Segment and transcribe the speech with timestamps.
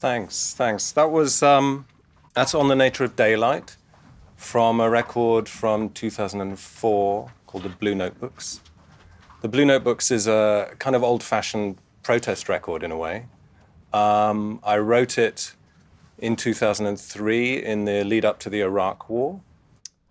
[0.00, 0.92] Thanks, thanks.
[0.92, 1.84] That was um,
[2.32, 3.76] that's on the nature of daylight
[4.34, 8.62] from a record from 2004 called the Blue Notebooks.
[9.42, 13.26] The Blue Notebooks is a kind of old-fashioned protest record in a way.
[13.92, 15.54] Um, I wrote it
[16.16, 19.42] in 2003 in the lead up to the Iraq War,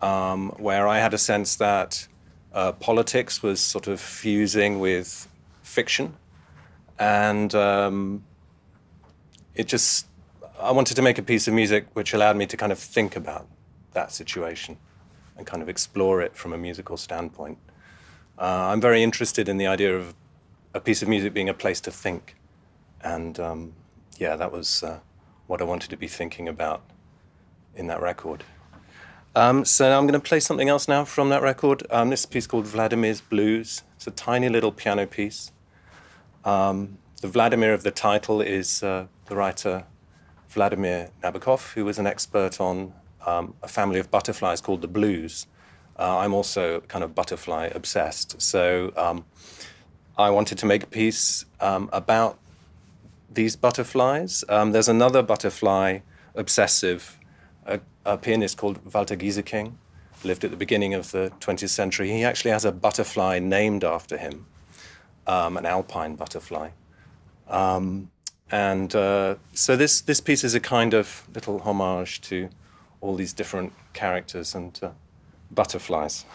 [0.00, 2.06] um, where I had a sense that
[2.52, 5.26] uh, politics was sort of fusing with
[5.64, 6.14] fiction,
[7.00, 8.22] and um,
[9.54, 10.06] it just
[10.60, 13.16] I wanted to make a piece of music which allowed me to kind of think
[13.16, 13.46] about
[13.92, 14.78] that situation
[15.36, 17.58] and kind of explore it from a musical standpoint.
[18.38, 20.14] Uh, I'm very interested in the idea of
[20.74, 22.36] a piece of music being a place to think,
[23.02, 23.74] and um,
[24.18, 25.00] yeah, that was uh,
[25.46, 26.82] what I wanted to be thinking about
[27.74, 28.44] in that record.
[29.34, 31.82] Um, so I'm going to play something else now from that record.
[31.90, 33.82] Um, this piece called Vladimir's Blues.
[33.96, 35.52] It's a tiny little piano piece.
[36.44, 39.84] Um, the Vladimir of the title is uh, the writer
[40.50, 42.92] Vladimir Nabokov, who was an expert on
[43.24, 45.46] um, a family of butterflies called the blues.
[45.98, 48.42] Uh, I'm also kind of butterfly obsessed.
[48.42, 49.24] So um,
[50.18, 52.38] I wanted to make a piece um, about
[53.32, 54.44] these butterflies.
[54.50, 56.00] Um, there's another butterfly
[56.34, 57.18] obsessive,
[57.64, 59.72] a, a pianist called Walter Gieseking,
[60.24, 62.10] lived at the beginning of the 20th century.
[62.10, 64.44] He actually has a butterfly named after him,
[65.26, 66.68] um, an alpine butterfly.
[67.48, 68.10] Um,
[68.52, 72.50] and uh, so this, this piece is a kind of little homage to
[73.00, 74.90] all these different characters and uh,
[75.50, 76.26] butterflies.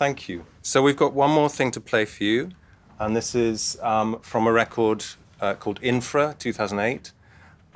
[0.00, 0.46] Thank you.
[0.62, 2.52] So we've got one more thing to play for you,
[2.98, 5.04] and this is um, from a record
[5.42, 7.12] uh, called Infra 2008.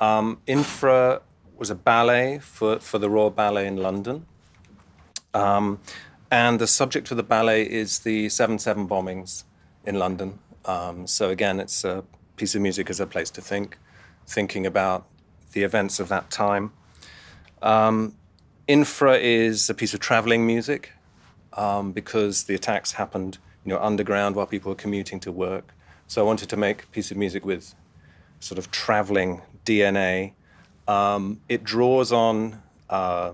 [0.01, 1.21] Um, Infra
[1.55, 4.25] was a ballet for, for the Royal Ballet in London.
[5.35, 5.79] Um,
[6.31, 9.43] and the subject of the ballet is the 7 7 bombings
[9.85, 10.39] in London.
[10.65, 12.03] Um, so, again, it's a
[12.37, 13.77] piece of music as a place to think,
[14.25, 15.05] thinking about
[15.51, 16.71] the events of that time.
[17.61, 18.15] Um,
[18.67, 20.94] Infra is a piece of traveling music
[21.55, 25.73] um, because the attacks happened, you know, underground while people were commuting to work.
[26.07, 27.73] So I wanted to make a piece of music with
[28.39, 30.33] sort of traveling DNA.
[30.87, 33.31] Um, it draws on uh,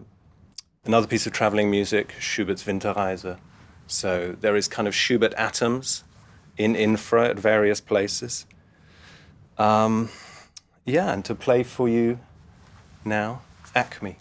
[0.85, 3.37] another piece of traveling music, Schubert's Winterreise.
[3.87, 6.03] So there is kind of Schubert atoms
[6.57, 8.45] in infra at various places.
[9.57, 10.09] Um,
[10.85, 12.19] yeah, and to play for you
[13.03, 13.41] now,
[13.75, 14.17] Acme.